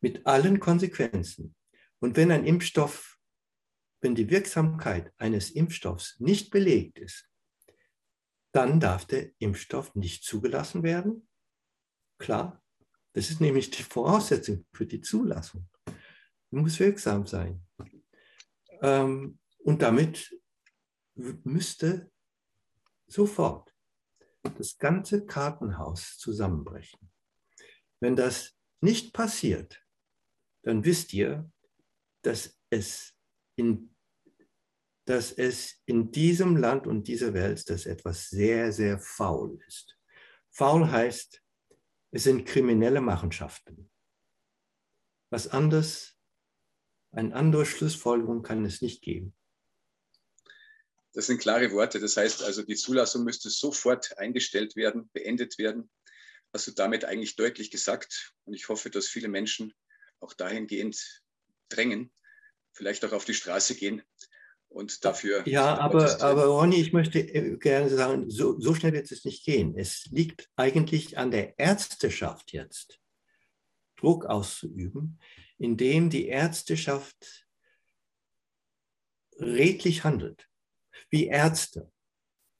Mit 0.00 0.26
allen 0.26 0.58
Konsequenzen. 0.58 1.54
Und 2.00 2.16
wenn 2.16 2.30
ein 2.30 2.44
Impfstoff, 2.44 3.18
wenn 4.00 4.14
die 4.14 4.30
Wirksamkeit 4.30 5.12
eines 5.18 5.50
Impfstoffs 5.50 6.18
nicht 6.18 6.50
belegt 6.50 6.98
ist, 6.98 7.28
dann 8.52 8.80
darf 8.80 9.06
der 9.06 9.30
Impfstoff 9.38 9.94
nicht 9.94 10.24
zugelassen 10.24 10.82
werden. 10.82 11.28
Klar. 12.18 12.62
Das 13.14 13.28
ist 13.28 13.40
nämlich 13.40 13.70
die 13.70 13.82
Voraussetzung 13.82 14.64
für 14.72 14.86
die 14.86 15.02
Zulassung. 15.02 15.68
Die 16.50 16.56
muss 16.56 16.80
wirksam 16.80 17.26
sein. 17.26 17.62
Ähm, 18.82 19.38
und 19.64 19.80
damit 19.80 20.36
müsste 21.14 22.10
sofort 23.06 23.72
das 24.58 24.76
ganze 24.76 25.24
Kartenhaus 25.24 26.18
zusammenbrechen. 26.18 27.10
Wenn 28.00 28.16
das 28.16 28.56
nicht 28.80 29.12
passiert, 29.12 29.80
dann 30.64 30.84
wisst 30.84 31.12
ihr, 31.12 31.50
dass 32.22 32.58
es 32.70 33.14
in, 33.56 33.94
dass 35.06 35.32
es 35.32 35.80
in 35.86 36.10
diesem 36.10 36.56
Land 36.56 36.86
und 36.86 37.06
dieser 37.06 37.34
Welt 37.34 37.68
dass 37.70 37.86
etwas 37.86 38.30
sehr, 38.30 38.72
sehr 38.72 38.98
faul 38.98 39.60
ist. 39.66 39.96
Faul 40.50 40.90
heißt, 40.90 41.42
es 42.10 42.24
sind 42.24 42.44
kriminelle 42.46 43.00
Machenschaften. 43.00 43.90
Was 45.30 45.48
anderes, 45.48 46.11
eine 47.12 47.34
andere 47.34 47.66
Schlussfolgerung 47.66 48.42
kann 48.42 48.64
es 48.64 48.82
nicht 48.82 49.02
geben. 49.02 49.34
Das 51.12 51.26
sind 51.26 51.40
klare 51.40 51.70
Worte. 51.72 52.00
Das 52.00 52.16
heißt 52.16 52.42
also, 52.42 52.62
die 52.62 52.74
Zulassung 52.74 53.24
müsste 53.24 53.50
sofort 53.50 54.16
eingestellt 54.18 54.76
werden, 54.76 55.10
beendet 55.12 55.58
werden. 55.58 55.90
Hast 56.52 56.66
du 56.66 56.72
damit 56.72 57.04
eigentlich 57.04 57.36
deutlich 57.36 57.70
gesagt. 57.70 58.32
Und 58.44 58.54
ich 58.54 58.68
hoffe, 58.68 58.90
dass 58.90 59.08
viele 59.08 59.28
Menschen 59.28 59.74
auch 60.20 60.32
dahingehend 60.32 61.22
drängen, 61.68 62.10
vielleicht 62.72 63.04
auch 63.04 63.12
auf 63.12 63.24
die 63.24 63.34
Straße 63.34 63.74
gehen 63.74 64.02
und 64.68 65.04
dafür. 65.04 65.46
Ja, 65.46 65.78
aber, 65.78 66.20
aber 66.22 66.46
Ronny, 66.46 66.80
ich 66.80 66.92
möchte 66.92 67.18
äh, 67.18 67.56
gerne 67.58 67.90
sagen, 67.90 68.30
so, 68.30 68.58
so 68.58 68.74
schnell 68.74 68.92
wird 68.92 69.10
es 69.10 69.24
nicht 69.24 69.44
gehen. 69.44 69.76
Es 69.76 70.06
liegt 70.10 70.48
eigentlich 70.56 71.18
an 71.18 71.30
der 71.30 71.58
Ärzteschaft 71.58 72.52
jetzt, 72.52 73.00
Druck 73.96 74.26
auszuüben, 74.26 75.18
indem 75.62 76.10
die 76.10 76.26
Ärzteschaft 76.26 77.46
redlich 79.38 80.02
handelt 80.02 80.48
wie 81.08 81.26
Ärzte, 81.26 81.92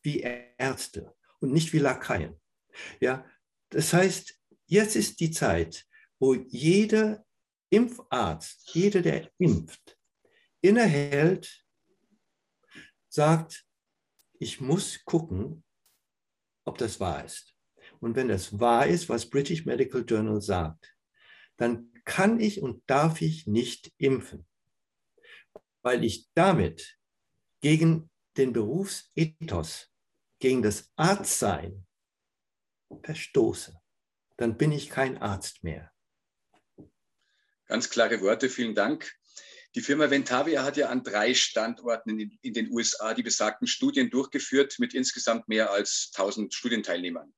wie 0.03 0.21
Ärzte 0.21 1.13
und 1.41 1.53
nicht 1.53 1.73
wie 1.73 1.81
Lakaien. 1.81 2.41
Ja, 3.01 3.29
das 3.71 3.93
heißt, 3.93 4.41
jetzt 4.67 4.95
ist 4.95 5.19
die 5.19 5.33
Zeit, 5.33 5.85
wo 6.21 6.35
jeder 6.35 7.27
Impfarzt, 7.71 8.71
jeder, 8.73 9.03
der 9.03 9.33
impft, 9.39 9.99
innehält, 10.61 11.67
sagt, 13.09 13.67
ich 14.39 14.61
muss 14.61 15.05
gucken, 15.05 15.65
ob 16.65 16.79
das 16.79 17.01
wahr 17.01 17.25
ist. 17.25 17.53
Und 17.99 18.15
wenn 18.15 18.29
das 18.29 18.61
wahr 18.61 18.87
ist, 18.87 19.09
was 19.09 19.29
British 19.29 19.65
Medical 19.67 20.05
Journal 20.07 20.41
sagt, 20.41 20.95
dann 21.57 21.92
kann 22.05 22.41
ich 22.41 22.63
und 22.63 22.83
darf 22.87 23.23
ich 23.23 23.47
nicht 23.47 23.93
impfen, 23.99 24.47
weil 25.83 26.05
ich 26.05 26.29
damit 26.35 26.99
gegen 27.61 28.11
den 28.37 28.53
Berufsethos 28.53 29.91
gegen 30.39 30.63
das 30.63 30.91
Arztsein 30.97 31.87
verstoße, 33.03 33.81
dann 34.37 34.57
bin 34.57 34.73
ich 34.73 34.91
kein 34.91 35.19
Arzt 35.19 35.63
mehr. 35.63 35.93
Ganz 37.67 37.89
klare 37.89 38.21
Worte, 38.21 38.51
vielen 38.51 38.75
Dank. 38.75 39.15
Die 39.75 39.81
Firma 39.81 40.11
Ventavia 40.11 40.65
hat 40.65 40.77
ja 40.77 40.89
an 40.89 41.03
drei 41.03 41.33
Standorten 41.33 42.19
in, 42.19 42.53
den 42.53 42.71
USA 42.73 43.15
die 43.15 43.23
besagten 43.23 43.67
Studien 43.67 44.11
durchgeführt 44.11 44.79
mit 44.79 44.93
insgesamt 44.93 45.49
mehr 45.49 45.71
als 45.71 46.11
1000 46.15 46.53
Studienteilnehmern. 46.53 47.33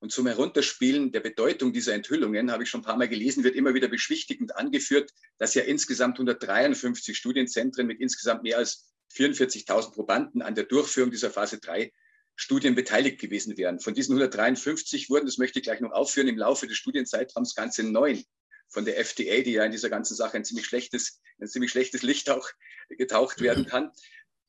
Und 0.00 0.12
zum 0.12 0.26
Herunterspielen 0.26 1.12
der 1.12 1.20
Bedeutung 1.20 1.74
dieser 1.74 1.92
Enthüllungen, 1.92 2.50
habe 2.50 2.62
ich 2.62 2.70
schon 2.70 2.80
ein 2.80 2.84
paar 2.84 2.96
Mal 2.96 3.08
gelesen, 3.08 3.44
wird 3.44 3.54
immer 3.54 3.74
wieder 3.74 3.88
beschwichtigend 3.88 4.56
angeführt, 4.56 5.12
dass 5.38 5.54
ja 5.54 5.62
insgesamt 5.62 6.16
153 6.16 7.16
Studienzentren 7.16 7.86
mit 7.86 8.00
insgesamt 8.00 8.42
mehr 8.42 8.56
als 8.56 8.90
44.000 9.14 9.92
Probanden 9.92 10.40
an 10.40 10.54
der 10.54 10.64
Durchführung 10.64 11.10
dieser 11.10 11.30
Phase 11.30 11.58
3 11.58 11.92
Studien 12.34 12.74
beteiligt 12.74 13.20
gewesen 13.20 13.58
wären. 13.58 13.78
Von 13.80 13.92
diesen 13.92 14.12
153 14.12 15.10
wurden, 15.10 15.26
das 15.26 15.36
möchte 15.36 15.58
ich 15.58 15.64
gleich 15.64 15.80
noch 15.80 15.92
aufführen, 15.92 16.28
im 16.28 16.38
Laufe 16.38 16.66
des 16.66 16.78
Studienzeitraums 16.78 17.54
ganze 17.54 17.82
neun 17.82 18.24
von 18.68 18.86
der 18.86 18.98
FDA, 18.98 19.42
die 19.42 19.52
ja 19.52 19.64
in 19.64 19.72
dieser 19.72 19.90
ganzen 19.90 20.14
Sache 20.14 20.38
ein 20.38 20.44
ziemlich 20.44 20.64
schlechtes, 20.64 21.20
ein 21.38 21.48
ziemlich 21.48 21.70
schlechtes 21.70 22.02
Licht 22.02 22.30
auch 22.30 22.48
getaucht 22.88 23.42
werden 23.42 23.66
kann, 23.66 23.90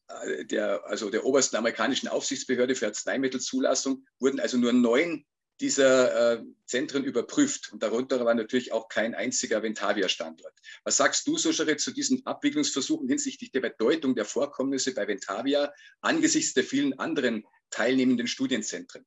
äh, 0.07 0.45
der, 0.45 0.85
also 0.85 1.09
der 1.09 1.25
obersten 1.25 1.57
amerikanischen 1.57 2.07
Aufsichtsbehörde 2.07 2.75
für 2.75 2.87
Arzneimittelzulassung, 2.87 4.05
wurden 4.19 4.39
also 4.39 4.57
nur 4.57 4.71
neun 4.71 5.25
dieser 5.61 6.33
äh, 6.33 6.43
Zentren 6.65 7.03
überprüft. 7.03 7.71
Und 7.71 7.83
darunter 7.83 8.23
war 8.25 8.33
natürlich 8.33 8.71
auch 8.71 8.89
kein 8.89 9.15
einziger 9.15 9.63
Ventavia-Standort. 9.63 10.53
Was 10.83 10.97
sagst 10.97 11.27
du, 11.27 11.37
Soschere, 11.37 11.77
zu 11.77 11.91
diesen 11.91 12.25
Abwicklungsversuchen 12.25 13.07
hinsichtlich 13.07 13.51
der 13.51 13.61
Bedeutung 13.61 14.15
der 14.15 14.25
Vorkommnisse 14.25 14.93
bei 14.93 15.07
Ventavia 15.07 15.71
angesichts 16.01 16.53
der 16.53 16.63
vielen 16.63 16.97
anderen 16.99 17.45
teilnehmenden 17.69 18.27
Studienzentren? 18.27 19.05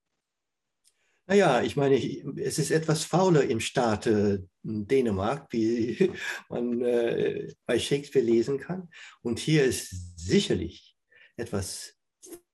Naja, 1.26 1.62
ich 1.62 1.74
meine, 1.74 1.96
es 2.42 2.58
ist 2.58 2.70
etwas 2.70 3.04
fauler 3.04 3.44
im 3.44 3.58
Staate 3.58 4.46
Dänemark, 4.62 5.46
wie 5.50 6.12
man 6.50 6.82
äh, 6.82 7.52
bei 7.66 7.78
Shakespeare 7.78 8.24
lesen 8.24 8.58
kann. 8.58 8.90
Und 9.22 9.38
hier 9.38 9.64
ist 9.64 10.18
sicherlich 10.18 10.96
etwas 11.36 11.96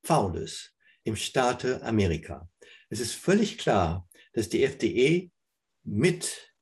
Faules 0.04 0.72
im 1.04 1.16
Staate 1.16 1.82
Amerika. 1.82 2.48
Es 2.90 2.98
ist 3.00 3.14
völlig 3.14 3.56
klar, 3.56 4.08
dass 4.32 4.48
die 4.48 4.64
FDE 4.64 5.30
mit 5.84 6.52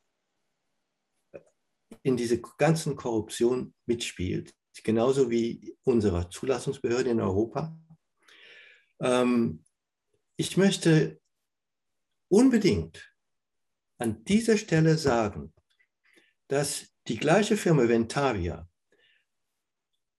in 2.02 2.16
diese 2.16 2.40
ganzen 2.40 2.96
Korruption 2.96 3.74
mitspielt, 3.86 4.54
genauso 4.84 5.30
wie 5.30 5.76
unsere 5.82 6.28
Zulassungsbehörde 6.28 7.10
in 7.10 7.20
Europa. 7.20 7.76
Ähm, 9.00 9.64
ich 10.36 10.56
möchte 10.56 11.20
unbedingt 12.30 13.12
an 13.98 14.22
dieser 14.24 14.56
Stelle 14.56 14.96
sagen, 14.96 15.52
dass 16.48 16.94
die 17.08 17.16
gleiche 17.16 17.56
Firma 17.56 17.88
Ventavia 17.88 18.68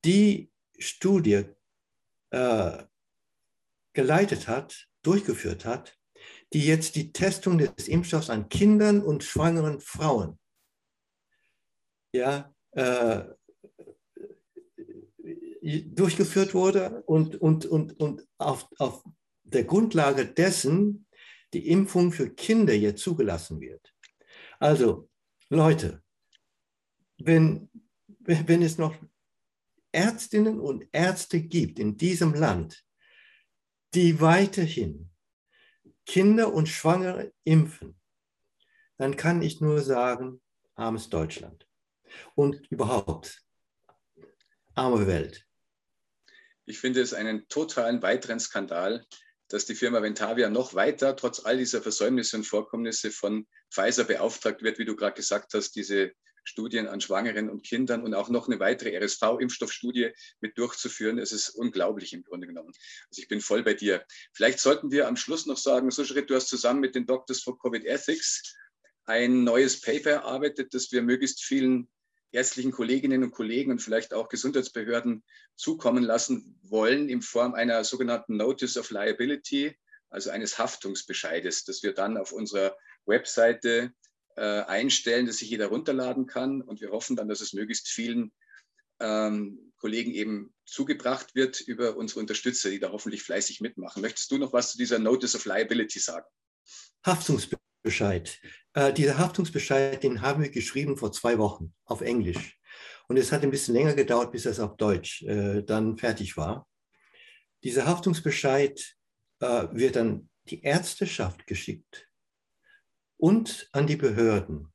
die 0.04 0.52
Studie 0.78 1.46
äh, 2.32 2.84
geleitet 3.94 4.48
hat, 4.48 4.88
durchgeführt 5.02 5.66
hat, 5.66 5.99
die 6.54 6.66
jetzt 6.66 6.96
die 6.96 7.12
Testung 7.12 7.58
des 7.58 7.88
Impfstoffs 7.88 8.30
an 8.30 8.50
Kindern 8.50 9.02
und 9.02 9.24
schwangeren 9.24 9.80
Frauen 9.80 10.40
ja, 12.12 12.54
äh, 12.72 13.24
durchgeführt 15.62 16.54
wurde 16.54 17.04
und, 17.04 17.36
und, 17.36 17.66
und, 17.66 18.00
und 18.00 18.28
auf, 18.38 18.68
auf 18.78 19.04
der 19.44 19.64
Grundlage 19.64 20.26
dessen 20.26 21.06
die 21.54 21.68
Impfung 21.70 22.12
für 22.12 22.30
Kinder 22.30 22.74
jetzt 22.74 23.02
zugelassen 23.02 23.60
wird. 23.60 23.94
Also, 24.60 25.10
Leute, 25.50 26.04
wenn, 27.18 27.70
wenn 28.20 28.62
es 28.62 28.78
noch 28.78 28.96
Ärztinnen 29.92 30.60
und 30.60 30.88
Ärzte 30.92 31.42
gibt 31.42 31.80
in 31.80 31.98
diesem 31.98 32.34
Land, 32.34 32.86
die 33.96 34.22
weiterhin 34.22 35.09
Kinder 36.10 36.52
und 36.52 36.68
Schwangere 36.68 37.32
impfen, 37.44 37.96
dann 38.98 39.16
kann 39.16 39.44
ich 39.44 39.62
nur 39.62 39.80
sagen, 39.80 40.42
armes 40.74 41.10
Deutschland. 41.10 41.68
Und 42.34 42.66
überhaupt, 42.72 43.44
arme 44.74 45.06
Welt. 45.06 45.46
Ich 46.66 46.80
finde 46.80 47.02
es 47.02 47.14
einen 47.14 47.48
totalen 47.48 48.02
weiteren 48.02 48.40
Skandal, 48.40 49.06
dass 49.50 49.68
die 49.68 49.76
Firma 49.76 50.02
Ventavia 50.02 50.50
noch 50.50 50.74
weiter, 50.74 51.16
trotz 51.16 51.46
all 51.46 51.58
dieser 51.58 51.84
Versäumnisse 51.84 52.38
und 52.38 52.44
Vorkommnisse 52.44 53.12
von 53.12 53.48
Pfizer 53.70 54.06
beauftragt 54.06 54.64
wird, 54.64 54.80
wie 54.80 54.86
du 54.86 54.96
gerade 54.96 55.16
gesagt 55.16 55.54
hast, 55.54 55.76
diese 55.76 56.12
Studien 56.50 56.88
an 56.88 57.00
Schwangeren 57.00 57.50
und 57.50 57.64
Kindern 57.64 58.04
und 58.04 58.14
auch 58.14 58.30
noch 58.30 58.48
eine 58.48 58.60
weitere 58.60 58.98
RSV-Impfstoffstudie 58.98 60.12
mit 60.42 60.58
durchzuführen. 60.58 61.20
Es 61.20 61.32
ist 61.32 61.50
unglaublich 61.50 62.14
im 62.14 62.24
Grunde 62.24 62.48
genommen. 62.48 62.74
Also 63.10 63.22
ich 63.22 63.28
bin 63.28 63.40
voll 63.40 63.64
bei 63.64 63.74
dir. 63.74 64.04
Vielleicht 64.34 64.60
sollten 64.60 64.92
wir 64.92 65.08
am 65.08 65.16
Schluss 65.16 65.46
noch 65.46 65.58
sagen, 65.58 65.92
Sushrit, 65.92 66.30
du 66.30 66.36
hast 66.36 66.50
zusammen 66.50 66.82
mit 66.82 66.96
den 66.96 67.06
Doctors 67.06 67.42
for 67.42 67.58
Covid 67.60 67.86
Ethics 67.86 68.56
ein 69.06 69.44
neues 69.44 69.82
Paper 69.82 70.12
erarbeitet, 70.12 70.74
das 70.74 70.92
wir 70.92 71.02
möglichst 71.02 71.42
vielen 71.42 71.88
ärztlichen 72.32 72.72
Kolleginnen 72.72 73.24
und 73.24 73.32
Kollegen 73.32 73.72
und 73.72 73.80
vielleicht 73.80 74.14
auch 74.14 74.30
Gesundheitsbehörden 74.30 75.24
zukommen 75.56 76.04
lassen 76.04 76.60
wollen 76.64 77.10
in 77.10 77.22
Form 77.22 77.54
einer 77.54 77.84
sogenannten 77.84 78.38
Notice 78.38 78.78
of 78.78 78.92
Liability, 78.92 79.76
also 80.10 80.30
eines 80.30 80.58
Haftungsbescheides, 80.58 81.66
das 81.66 81.84
wir 81.84 81.94
dann 81.94 82.18
auf 82.18 82.32
unserer 82.32 82.78
Webseite 83.06 83.94
äh, 84.40 84.64
einstellen, 84.68 85.26
das 85.28 85.38
sich 85.38 85.50
jeder 85.50 85.68
runterladen 85.68 86.26
kann. 86.26 86.62
Und 86.62 86.80
wir 86.80 86.92
hoffen 86.92 87.18
dann, 87.18 87.28
dass 87.28 87.42
es 87.42 87.54
möglichst 87.54 87.90
vielen 87.90 88.32
ähm, 89.02 89.74
Kollegen 89.78 90.12
eben 90.12 90.54
zugebracht 90.66 91.36
wird 91.36 91.60
über 91.60 91.98
unsere 91.98 92.22
Unterstützer, 92.22 92.70
die 92.70 92.80
da 92.80 92.92
hoffentlich 92.92 93.22
fleißig 93.24 93.60
mitmachen. 93.60 94.02
Möchtest 94.02 94.32
du 94.32 94.38
noch 94.38 94.54
was 94.54 94.72
zu 94.72 94.78
dieser 94.78 94.98
Notice 94.98 95.36
of 95.36 95.46
Liability 95.46 96.00
sagen? 96.00 96.26
Haftungsbescheid. 97.06 98.40
Äh, 98.74 98.94
dieser 98.94 99.18
Haftungsbescheid, 99.18 100.02
den 100.04 100.22
haben 100.22 100.42
wir 100.42 100.50
geschrieben 100.50 100.96
vor 100.96 101.12
zwei 101.12 101.38
Wochen 101.38 101.74
auf 101.84 102.02
Englisch. 102.02 102.58
Und 103.10 103.18
es 103.18 103.32
hat 103.32 103.44
ein 103.44 103.52
bisschen 103.52 103.74
länger 103.74 103.94
gedauert, 103.94 104.32
bis 104.32 104.44
das 104.44 104.60
auf 104.60 104.78
Deutsch 104.78 105.24
äh, 105.24 105.64
dann 105.64 105.98
fertig 105.98 106.38
war. 106.38 106.66
Dieser 107.64 107.86
Haftungsbescheid 107.86 108.96
äh, 109.42 109.68
wird 109.72 109.98
an 109.98 110.30
die 110.46 110.62
Ärzteschaft 110.62 111.46
geschickt 111.46 112.09
und 113.20 113.70
an 113.74 113.86
die 113.86 113.98
Behörden, 113.98 114.74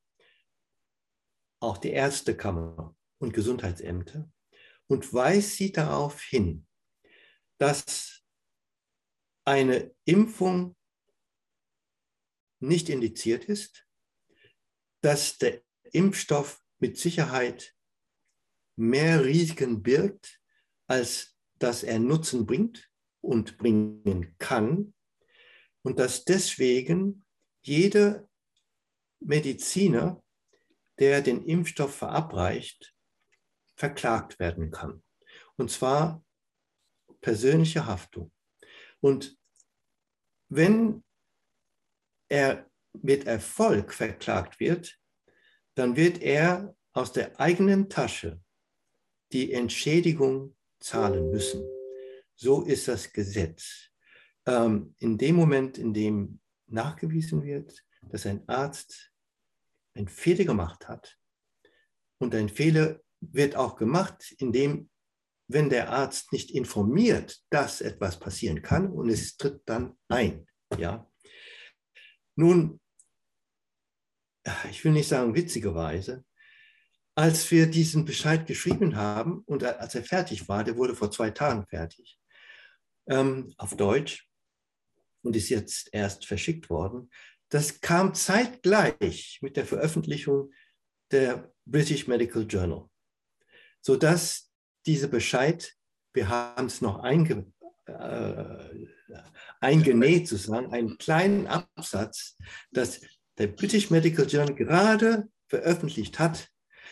auch 1.60 1.78
die 1.78 1.90
Ärztekammer 1.90 2.94
und 3.18 3.32
Gesundheitsämter. 3.32 4.30
Und 4.86 5.14
weist 5.14 5.56
sie 5.56 5.72
darauf 5.72 6.20
hin, 6.20 6.66
dass 7.58 8.22
eine 9.46 9.94
Impfung 10.04 10.76
nicht 12.60 12.90
indiziert 12.90 13.46
ist, 13.46 13.86
dass 15.00 15.38
der 15.38 15.62
Impfstoff 15.92 16.62
mit 16.78 16.98
Sicherheit 16.98 17.74
mehr 18.76 19.24
Risiken 19.24 19.82
birgt, 19.82 20.42
als 20.86 21.34
dass 21.58 21.82
er 21.82 21.98
Nutzen 21.98 22.44
bringt 22.44 22.90
und 23.22 23.56
bringen 23.56 24.34
kann. 24.38 24.92
Und 25.82 25.98
dass 25.98 26.24
deswegen 26.24 27.24
jeder 27.62 28.28
Mediziner, 29.21 30.23
der 30.99 31.23
den 31.23 31.44
Impfstoff 31.44 31.94
verabreicht, 31.94 32.94
verklagt 33.76 34.38
werden 34.38 34.71
kann. 34.71 35.02
Und 35.56 35.71
zwar 35.71 36.25
persönliche 37.21 37.87
Haftung. 37.87 38.30
Und 39.00 39.37
wenn 40.49 41.02
er 42.28 42.71
mit 42.92 43.26
Erfolg 43.26 43.92
verklagt 43.92 44.61
wird, 44.61 44.99
dann 45.75 45.97
wird 45.97 46.23
er 46.23 46.76
aus 46.92 47.12
der 47.12 47.40
eigenen 47.40 47.88
Tasche 47.88 48.40
die 49.33 49.52
Entschädigung 49.52 50.56
zahlen 50.78 51.30
müssen. 51.30 51.64
So 52.37 52.62
ist 52.62 52.88
das 52.88 53.12
Gesetz. 53.12 53.90
Ähm, 54.47 54.94
in 54.99 55.18
dem 55.18 55.35
Moment, 55.35 55.78
in 55.78 55.92
dem 55.92 56.40
nachgewiesen 56.66 57.42
wird, 57.42 57.83
dass 58.11 58.26
ein 58.26 58.49
Arzt 58.49 59.12
einen 59.94 60.08
Fehler 60.08 60.44
gemacht 60.44 60.88
hat, 60.88 61.18
und 62.18 62.34
ein 62.34 62.49
Fehler 62.49 63.00
wird 63.20 63.56
auch 63.56 63.76
gemacht, 63.76 64.34
indem, 64.38 64.88
wenn 65.49 65.68
der 65.68 65.90
Arzt 65.90 66.32
nicht 66.32 66.50
informiert, 66.50 67.42
dass 67.50 67.80
etwas 67.80 68.18
passieren 68.18 68.62
kann 68.62 68.90
und 68.90 69.11
es 69.11 69.37
tritt 69.37 69.62
dann 69.66 69.96
ein. 70.08 70.46
Ja? 70.78 71.11
Nun, 72.37 72.80
ich 74.70 74.84
will 74.84 74.92
nicht 74.92 75.08
sagen 75.08 75.34
witzigerweise, 75.34 76.25
als 77.14 77.50
wir 77.50 77.66
diesen 77.66 78.04
Bescheid 78.04 78.46
geschrieben 78.46 78.96
haben 78.96 79.40
und 79.46 79.62
als 79.62 79.94
er 79.94 80.02
fertig 80.02 80.49
war, 80.49 80.64
der 80.64 80.76
wurde 80.76 80.96
vor 80.96 81.11
zwei 81.11 81.30
Tagen 81.30 81.66
fertig, 81.66 82.18
ähm, 83.06 83.52
auf 83.56 83.76
Deutsch 83.76 84.28
und 85.23 85.37
ist 85.37 85.49
jetzt 85.49 85.90
erst 85.92 86.26
verschickt 86.26 86.70
worden, 86.70 87.11
das 87.54 87.80
kam 87.80 88.14
zeitgleich 88.14 89.38
mit 89.40 89.56
der 89.56 89.64
Veröffentlichung 89.64 90.50
der 91.12 91.52
British 91.64 92.08
Medical 92.08 92.42
Journal, 92.42 92.88
sodass 93.80 94.50
dieser 94.87 95.06
Bescheid, 95.06 95.73
wir 96.14 96.28
haben 96.28 96.66
es 96.66 96.80
noch 96.80 96.99
einge, 96.99 97.46
äh, 97.87 98.87
eingenäht, 99.61 100.26
sozusagen, 100.26 100.73
einen 100.73 100.99
kleinen 100.99 101.46
Absatz, 101.46 102.37
dass 102.73 103.00
der 103.38 103.46
British 103.46 103.88
Medical 103.88 104.26
Journal 104.26 104.56
gerade 104.56 105.28
veröffentlicht 105.46 106.18
hat, 106.18 106.49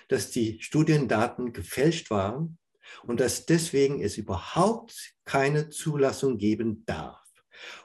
dass 0.07 0.31
die 0.31 0.62
Studiendaten 0.62 1.53
gefälscht 1.53 2.09
waren 2.09 2.57
und 3.03 3.18
dass 3.18 3.46
deswegen 3.46 4.01
es 4.01 4.16
überhaupt 4.16 5.12
keine 5.25 5.70
Zulassung 5.70 6.38
geben 6.38 6.85
darf 6.87 7.18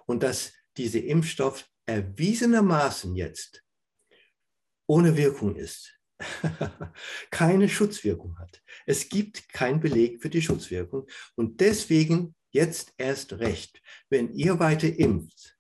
und 0.05 0.21
dass 0.21 0.53
dieser 0.77 1.03
Impfstoff 1.03 1.67
erwiesenermaßen 1.87 3.15
jetzt 3.15 3.63
ohne 4.87 5.17
Wirkung 5.17 5.55
ist, 5.55 5.99
keine 7.31 7.67
Schutzwirkung 7.67 8.37
hat. 8.39 8.61
Es 8.85 9.09
gibt 9.09 9.49
keinen 9.49 9.79
Beleg 9.79 10.21
für 10.21 10.29
die 10.29 10.41
Schutzwirkung 10.41 11.07
und 11.35 11.59
deswegen 11.59 12.35
jetzt 12.51 12.93
erst 12.97 13.33
recht, 13.33 13.81
wenn 14.09 14.33
ihr 14.33 14.59
weiter 14.59 14.87
impft, 14.87 15.57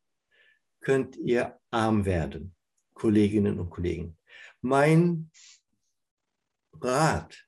könnt 0.81 1.17
ihr 1.17 1.59
arm 1.71 2.05
werden, 2.05 2.55
Kolleginnen 2.93 3.59
und 3.59 3.69
Kollegen. 3.69 4.17
Mein 4.61 5.29
Rat, 6.73 7.47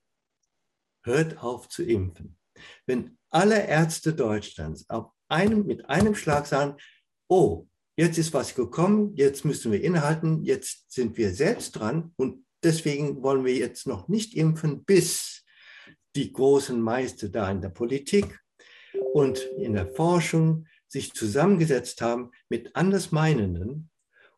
hört 1.04 1.38
auf 1.38 1.70
zu 1.70 1.84
impfen. 1.84 2.38
Wenn 2.86 3.18
alle 3.30 3.66
Ärzte 3.68 4.14
Deutschlands 4.14 4.90
auf 4.90 5.12
einem, 5.28 5.66
mit 5.66 5.90
einem 5.90 6.16
Schlag 6.16 6.46
sagen, 6.46 6.76
oh, 7.28 7.68
jetzt 8.00 8.18
ist 8.18 8.34
was 8.34 8.56
gekommen, 8.56 9.14
jetzt 9.16 9.44
müssen 9.44 9.72
wir 9.72 9.84
innehalten, 9.84 10.44
jetzt 10.44 10.92
sind 10.92 11.18
wir 11.18 11.34
selbst 11.34 11.72
dran 11.72 12.14
und 12.16 12.46
deswegen 12.64 13.22
wollen 13.22 13.44
wir 13.44 13.56
jetzt 13.56 13.88
noch 13.88 14.08
nicht 14.08 14.36
impfen, 14.36 14.86
bis 14.86 15.44
die 16.16 16.32
großen 16.32 16.80
Meister 16.80 17.28
da 17.28 17.52
in 17.52 17.62
der 17.62 17.70
Politik 17.70 18.40
und 19.14 19.40
in 19.58 19.74
der 19.74 19.88
Forschung 19.88 20.66
sich 20.88 21.14
zusammengesetzt 21.14 22.02
haben 22.02 22.32
mit 22.48 22.76
Andersmeinenden. 22.76 23.90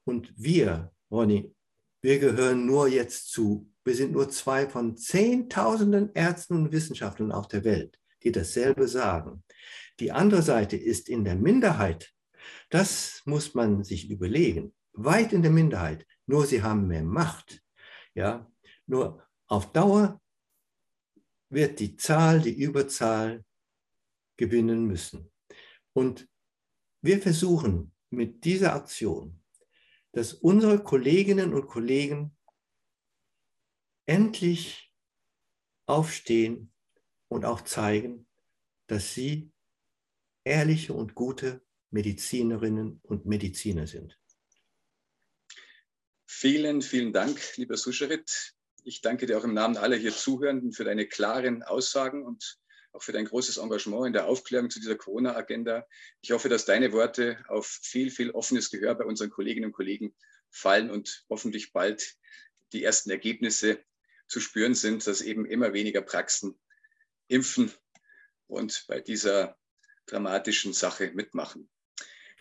Und 0.05 0.33
wir, 0.35 0.91
Ronny, 1.11 1.53
wir 2.01 2.19
gehören 2.19 2.65
nur 2.65 2.87
jetzt 2.87 3.29
zu 3.31 3.71
wir 3.83 3.95
sind 3.95 4.11
nur 4.11 4.29
zwei 4.29 4.67
von 4.67 4.95
Zehntausenden 4.95 6.11
Ärzten 6.13 6.55
und 6.55 6.71
Wissenschaftlern 6.71 7.31
auf 7.31 7.47
der 7.47 7.63
Welt, 7.63 7.97
die 8.23 8.31
dasselbe 8.31 8.87
sagen. 8.87 9.43
Die 9.99 10.11
andere 10.11 10.43
Seite 10.43 10.77
ist 10.77 11.09
in 11.09 11.23
der 11.23 11.35
Minderheit. 11.35 12.13
Das 12.69 13.21
muss 13.25 13.53
man 13.53 13.83
sich 13.83 14.09
überlegen. 14.09 14.73
Weit 14.93 15.33
in 15.33 15.41
der 15.41 15.51
Minderheit. 15.51 16.05
Nur 16.25 16.45
sie 16.45 16.61
haben 16.61 16.87
mehr 16.87 17.03
Macht. 17.03 17.63
Ja, 18.13 18.51
nur 18.85 19.25
auf 19.47 19.71
Dauer 19.71 20.21
wird 21.49 21.79
die 21.79 21.97
Zahl, 21.97 22.41
die 22.41 22.53
Überzahl 22.53 23.43
gewinnen 24.37 24.85
müssen. 24.85 25.31
Und 25.93 26.27
wir 27.01 27.21
versuchen 27.21 27.93
mit 28.09 28.45
dieser 28.45 28.73
Aktion, 28.73 29.41
dass 30.13 30.33
unsere 30.33 30.83
Kolleginnen 30.83 31.53
und 31.53 31.67
Kollegen 31.67 32.37
endlich 34.05 34.93
aufstehen 35.85 36.73
und 37.27 37.45
auch 37.45 37.61
zeigen, 37.61 38.27
dass 38.87 39.13
sie 39.13 39.51
ehrliche 40.43 40.93
und 40.93 41.15
gute 41.15 41.65
Medizinerinnen 41.91 42.99
und 43.03 43.25
Mediziner 43.25 43.85
sind. 43.85 44.17
Vielen, 46.25 46.81
vielen 46.81 47.13
Dank, 47.13 47.39
lieber 47.57 47.77
Suscherit. 47.77 48.53
Ich 48.83 49.01
danke 49.01 49.27
dir 49.27 49.37
auch 49.37 49.43
im 49.43 49.53
Namen 49.53 49.77
aller 49.77 49.97
hier 49.97 50.11
Zuhörenden 50.11 50.71
für 50.71 50.85
deine 50.85 51.05
klaren 51.05 51.61
Aussagen 51.61 52.25
und 52.25 52.57
auch 52.93 53.03
für 53.03 53.11
dein 53.11 53.25
großes 53.25 53.57
Engagement 53.57 54.07
in 54.07 54.13
der 54.13 54.25
Aufklärung 54.25 54.69
zu 54.69 54.79
dieser 54.79 54.95
Corona-Agenda. 54.95 55.87
Ich 56.21 56.31
hoffe, 56.31 56.49
dass 56.49 56.65
deine 56.65 56.91
Worte 56.91 57.43
auf 57.47 57.67
viel, 57.67 58.09
viel 58.09 58.31
offenes 58.31 58.71
Gehör 58.71 58.95
bei 58.95 59.05
unseren 59.05 59.29
Kolleginnen 59.29 59.67
und 59.67 59.73
Kollegen 59.73 60.15
fallen 60.49 60.89
und 60.89 61.25
hoffentlich 61.29 61.73
bald 61.73 62.17
die 62.73 62.83
ersten 62.83 63.11
Ergebnisse 63.11 63.83
zu 64.27 64.39
spüren 64.39 64.73
sind, 64.73 65.05
dass 65.07 65.21
eben 65.21 65.45
immer 65.45 65.73
weniger 65.73 66.01
Praxen 66.01 66.57
impfen 67.27 67.71
und 68.47 68.85
bei 68.87 68.99
dieser 68.99 69.57
dramatischen 70.05 70.73
Sache 70.73 71.11
mitmachen. 71.13 71.69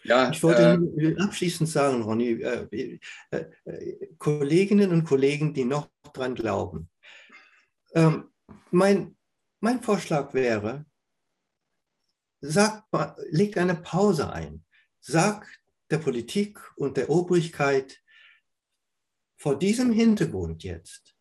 Ja, 0.05 0.31
ich 0.31 0.43
wollte 0.43 0.81
äh, 0.97 1.17
abschließend 1.19 1.69
sagen, 1.69 2.03
Ronny, 2.03 2.41
äh, 2.43 2.99
äh, 3.31 3.45
äh, 3.65 4.07
Kolleginnen 4.19 4.91
und 4.93 5.05
Kollegen, 5.05 5.53
die 5.53 5.65
noch 5.65 5.91
dran 6.13 6.35
glauben. 6.35 6.89
Ähm, 7.95 8.31
mein, 8.71 9.17
mein 9.61 9.83
Vorschlag 9.83 10.33
wäre, 10.33 10.87
sag, 12.41 12.85
legt 13.31 13.59
eine 13.59 13.75
Pause 13.75 14.33
ein. 14.33 14.65
Sag 15.01 15.47
der 15.91 15.99
Politik 15.99 16.59
und 16.77 16.97
der 16.97 17.11
Obrigkeit 17.11 18.01
vor 19.37 19.59
diesem 19.59 19.93
Hintergrund 19.93 20.63
jetzt, 20.63 21.17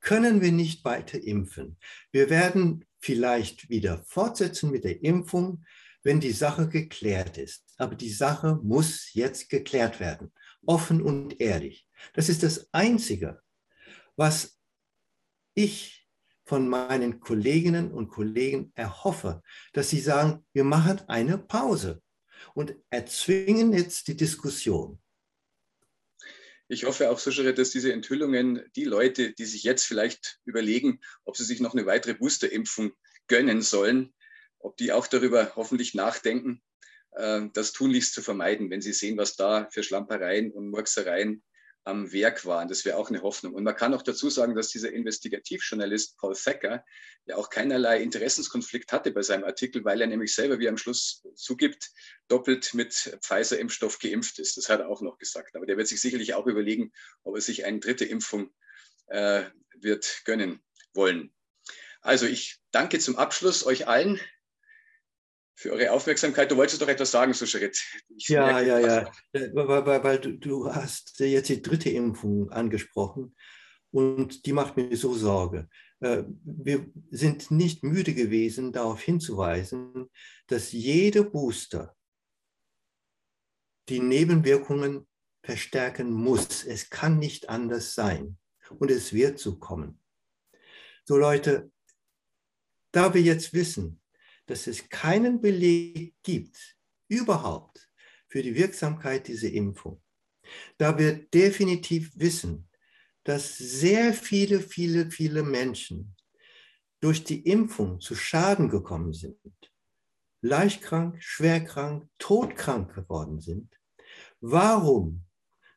können 0.00 0.40
wir 0.40 0.52
nicht 0.52 0.84
weiter 0.84 1.22
impfen. 1.22 1.78
Wir 2.12 2.30
werden 2.30 2.84
vielleicht 3.00 3.68
wieder 3.68 3.98
fortsetzen 4.04 4.70
mit 4.70 4.84
der 4.84 5.02
Impfung, 5.02 5.64
wenn 6.02 6.20
die 6.20 6.32
Sache 6.32 6.68
geklärt 6.68 7.38
ist. 7.38 7.65
Aber 7.76 7.94
die 7.94 8.10
Sache 8.10 8.58
muss 8.62 9.12
jetzt 9.12 9.48
geklärt 9.48 10.00
werden, 10.00 10.32
offen 10.64 11.02
und 11.02 11.40
ehrlich. 11.40 11.86
Das 12.14 12.28
ist 12.28 12.42
das 12.42 12.68
Einzige, 12.72 13.40
was 14.16 14.58
ich 15.54 16.06
von 16.44 16.68
meinen 16.68 17.20
Kolleginnen 17.20 17.90
und 17.90 18.08
Kollegen 18.08 18.72
erhoffe, 18.76 19.42
dass 19.72 19.90
sie 19.90 20.00
sagen, 20.00 20.46
wir 20.52 20.64
machen 20.64 21.00
eine 21.08 21.38
Pause 21.38 22.02
und 22.54 22.76
erzwingen 22.90 23.72
jetzt 23.72 24.08
die 24.08 24.16
Diskussion. 24.16 25.00
Ich 26.68 26.84
hoffe 26.84 27.10
auch, 27.10 27.18
Sushare, 27.18 27.54
dass 27.54 27.70
diese 27.70 27.92
Enthüllungen 27.92 28.64
die 28.74 28.84
Leute, 28.84 29.32
die 29.32 29.44
sich 29.44 29.62
jetzt 29.62 29.86
vielleicht 29.86 30.40
überlegen, 30.44 31.00
ob 31.24 31.36
sie 31.36 31.44
sich 31.44 31.60
noch 31.60 31.74
eine 31.74 31.86
weitere 31.86 32.14
Boosterimpfung 32.14 32.92
gönnen 33.28 33.62
sollen, 33.62 34.12
ob 34.58 34.76
die 34.76 34.92
auch 34.92 35.06
darüber 35.06 35.54
hoffentlich 35.54 35.94
nachdenken, 35.94 36.62
das 37.16 37.72
tunlichst 37.72 38.12
zu 38.12 38.22
vermeiden, 38.22 38.70
wenn 38.70 38.82
sie 38.82 38.92
sehen, 38.92 39.16
was 39.16 39.36
da 39.36 39.68
für 39.70 39.82
Schlampereien 39.82 40.52
und 40.52 40.68
Murksereien 40.68 41.42
am 41.86 42.12
Werk 42.12 42.44
waren. 42.44 42.68
Das 42.68 42.84
wäre 42.84 42.96
auch 42.96 43.10
eine 43.10 43.22
Hoffnung. 43.22 43.54
Und 43.54 43.62
man 43.62 43.76
kann 43.76 43.94
auch 43.94 44.02
dazu 44.02 44.28
sagen, 44.28 44.56
dass 44.56 44.68
dieser 44.68 44.92
Investigativjournalist 44.92 46.18
Paul 46.18 46.34
Thacker 46.34 46.84
ja 47.26 47.36
auch 47.36 47.48
keinerlei 47.48 48.02
Interessenskonflikt 48.02 48.92
hatte 48.92 49.12
bei 49.12 49.22
seinem 49.22 49.44
Artikel, 49.44 49.84
weil 49.84 50.00
er 50.00 50.08
nämlich 50.08 50.34
selber, 50.34 50.58
wie 50.58 50.66
er 50.66 50.70
am 50.70 50.78
Schluss 50.78 51.24
zugibt, 51.36 51.90
doppelt 52.26 52.74
mit 52.74 53.16
Pfizer-Impfstoff 53.22 54.00
geimpft 54.00 54.40
ist. 54.40 54.56
Das 54.56 54.68
hat 54.68 54.80
er 54.80 54.88
auch 54.88 55.00
noch 55.00 55.16
gesagt. 55.16 55.54
Aber 55.54 55.64
der 55.64 55.76
wird 55.76 55.86
sich 55.86 56.00
sicherlich 56.00 56.34
auch 56.34 56.46
überlegen, 56.46 56.92
ob 57.22 57.36
er 57.36 57.40
sich 57.40 57.64
eine 57.64 57.78
dritte 57.78 58.04
Impfung 58.04 58.50
äh, 59.06 59.44
wird 59.76 60.22
gönnen 60.24 60.60
wollen. 60.92 61.32
Also 62.00 62.26
ich 62.26 62.58
danke 62.72 62.98
zum 62.98 63.16
Abschluss 63.16 63.64
euch 63.64 63.86
allen 63.86 64.20
für 65.66 65.72
eure 65.72 65.90
Aufmerksamkeit. 65.90 66.50
Du 66.50 66.56
wolltest 66.56 66.80
doch 66.80 66.88
etwas 66.88 67.10
sagen, 67.10 67.32
Suscharit. 67.32 67.82
Ja, 68.16 68.60
ja, 68.60 68.78
ja. 68.78 69.12
Äh, 69.32 69.50
weil, 69.52 69.86
weil, 69.86 70.04
weil 70.04 70.18
du, 70.18 70.32
du, 70.32 70.72
hast 70.72 71.18
jetzt 71.18 71.48
die 71.48 71.62
dritte 71.62 71.90
Impfung 71.90 72.50
angesprochen 72.50 73.34
und 73.90 74.46
die 74.46 74.52
macht 74.52 74.76
mir 74.76 74.96
so 74.96 75.14
Sorge. 75.14 75.68
Äh, 76.00 76.22
wir 76.44 76.86
sind 77.10 77.50
nicht 77.50 77.82
müde 77.82 78.14
gewesen, 78.14 78.72
darauf 78.72 79.00
hinzuweisen, 79.00 80.08
dass 80.46 80.72
jede 80.72 81.24
Booster 81.24 81.96
die 83.88 84.00
Nebenwirkungen 84.00 85.06
verstärken 85.42 86.12
muss. 86.12 86.64
Es 86.64 86.90
kann 86.90 87.18
nicht 87.18 87.48
anders 87.48 87.94
sein. 87.94 88.38
Und 88.78 88.90
es 88.90 89.12
wird 89.12 89.38
so 89.38 89.58
kommen. 89.58 90.00
So 91.04 91.16
Leute, 91.16 91.70
da 92.92 93.14
wir 93.14 93.22
jetzt 93.22 93.52
wissen, 93.52 94.00
dass 94.46 94.66
es 94.66 94.88
keinen 94.88 95.40
Beleg 95.40 96.14
gibt, 96.22 96.76
überhaupt, 97.08 97.88
für 98.28 98.42
die 98.42 98.54
Wirksamkeit 98.54 99.28
dieser 99.28 99.50
Impfung. 99.50 100.02
Da 100.78 100.96
wir 100.98 101.14
definitiv 101.14 102.12
wissen, 102.14 102.68
dass 103.24 103.58
sehr 103.58 104.14
viele, 104.14 104.60
viele, 104.60 105.10
viele 105.10 105.42
Menschen 105.42 106.16
durch 107.00 107.24
die 107.24 107.40
Impfung 107.40 108.00
zu 108.00 108.14
Schaden 108.14 108.68
gekommen 108.68 109.12
sind, 109.12 109.40
leichtkrank, 110.42 111.22
schwerkrank, 111.22 112.08
todkrank 112.18 112.94
geworden 112.94 113.40
sind, 113.40 113.76
warum 114.40 115.24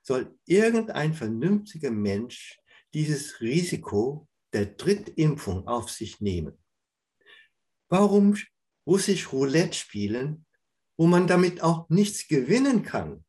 soll 0.01 0.37
irgendein 0.45 1.13
vernünftiger 1.13 1.91
Mensch 1.91 2.59
dieses 2.93 3.41
Risiko 3.41 4.27
der 4.53 4.67
Drittimpfung 4.67 5.67
auf 5.67 5.89
sich 5.89 6.21
nehmen? 6.21 6.57
Warum 7.89 8.35
russisch 8.89 9.31
Roulette 9.31 9.77
spielen, 9.77 10.47
wo 10.97 11.05
man 11.05 11.27
damit 11.27 11.61
auch 11.61 11.87
nichts 11.89 12.27
gewinnen 12.27 12.81
kann. 12.83 13.23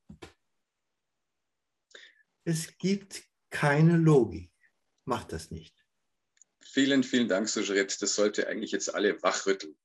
Es 2.44 2.78
gibt 2.78 3.22
keine 3.50 3.98
Logik. 3.98 4.50
Macht 5.04 5.32
das 5.32 5.50
nicht. 5.50 5.74
Vielen, 6.62 7.04
vielen 7.04 7.28
Dank, 7.28 7.48
Sujaret. 7.48 8.00
Das 8.00 8.14
sollte 8.14 8.48
eigentlich 8.48 8.72
jetzt 8.72 8.94
alle 8.94 9.22
wachrütteln. 9.22 9.76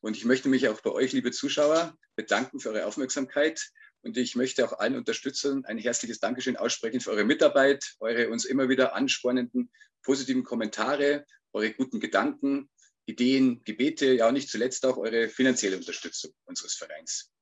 Und 0.00 0.16
ich 0.16 0.24
möchte 0.24 0.48
mich 0.48 0.68
auch 0.68 0.80
bei 0.80 0.90
euch, 0.90 1.12
liebe 1.12 1.30
Zuschauer, 1.30 1.94
bedanken 2.16 2.58
für 2.58 2.70
eure 2.70 2.86
Aufmerksamkeit. 2.86 3.70
Und 4.00 4.16
ich 4.16 4.34
möchte 4.34 4.64
auch 4.64 4.78
allen 4.78 4.96
Unterstützern 4.96 5.64
ein 5.66 5.78
herzliches 5.78 6.20
Dankeschön 6.20 6.56
aussprechen 6.56 7.00
für 7.00 7.10
eure 7.10 7.24
Mitarbeit, 7.24 7.96
eure 8.00 8.30
uns 8.30 8.46
immer 8.46 8.68
wieder 8.70 8.94
anspornenden 8.94 9.70
positiven 10.02 10.42
Kommentare, 10.42 11.26
eure 11.52 11.72
guten 11.72 12.00
Gedanken, 12.00 12.70
Ideen, 13.06 13.62
Gebete, 13.64 14.12
ja 14.12 14.30
nicht 14.32 14.48
zuletzt 14.48 14.84
auch 14.86 14.96
eure 14.96 15.28
finanzielle 15.28 15.76
Unterstützung 15.76 16.32
unseres 16.44 16.74
Vereins. 16.74 17.32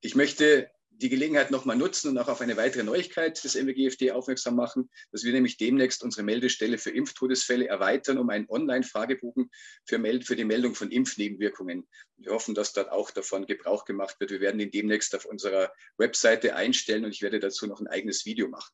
Ich 0.00 0.14
möchte 0.14 0.70
die 0.90 1.08
Gelegenheit 1.08 1.50
nochmal 1.50 1.76
nutzen 1.76 2.10
und 2.10 2.18
auch 2.18 2.28
auf 2.28 2.40
eine 2.40 2.56
weitere 2.56 2.84
Neuigkeit 2.84 3.42
des 3.42 3.54
MWGFD 3.56 4.12
aufmerksam 4.12 4.54
machen, 4.54 4.90
dass 5.10 5.24
wir 5.24 5.32
nämlich 5.32 5.56
demnächst 5.56 6.02
unsere 6.02 6.22
Meldestelle 6.22 6.78
für 6.78 6.90
Impftodesfälle 6.90 7.66
erweitern 7.66 8.18
um 8.18 8.30
einen 8.30 8.48
Online-Fragebogen 8.48 9.50
für, 9.84 10.00
für, 10.22 10.36
die 10.36 10.44
Meldung 10.44 10.74
von 10.74 10.90
Impfnebenwirkungen. 10.90 11.88
Wir 12.16 12.32
hoffen, 12.32 12.54
dass 12.54 12.72
dort 12.72 12.90
auch 12.90 13.10
davon 13.10 13.46
Gebrauch 13.46 13.84
gemacht 13.84 14.20
wird. 14.20 14.30
Wir 14.30 14.40
werden 14.40 14.60
ihn 14.60 14.70
demnächst 14.70 15.14
auf 15.14 15.24
unserer 15.24 15.72
Webseite 15.96 16.54
einstellen 16.54 17.04
und 17.04 17.10
ich 17.10 17.22
werde 17.22 17.40
dazu 17.40 17.66
noch 17.66 17.80
ein 17.80 17.88
eigenes 17.88 18.24
Video 18.24 18.48
machen. 18.48 18.72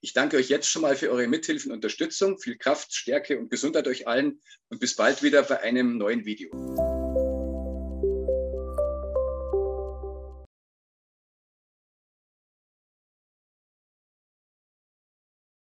Ich 0.00 0.12
danke 0.12 0.36
euch 0.36 0.48
jetzt 0.48 0.68
schon 0.68 0.82
mal 0.82 0.96
für 0.96 1.10
eure 1.10 1.28
Mithilfe 1.28 1.68
und 1.68 1.74
Unterstützung. 1.74 2.38
Viel 2.38 2.58
Kraft, 2.58 2.94
Stärke 2.94 3.38
und 3.38 3.50
Gesundheit 3.50 3.86
euch 3.88 4.06
allen 4.06 4.40
und 4.68 4.80
bis 4.80 4.96
bald 4.96 5.22
wieder 5.22 5.42
bei 5.42 5.60
einem 5.60 5.96
neuen 5.96 6.24
Video. 6.24 6.91